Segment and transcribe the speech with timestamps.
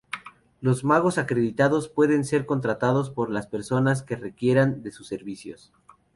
[0.61, 5.71] Los magos acreditados pueden ser contratados por las personas que requieran de sus servicios.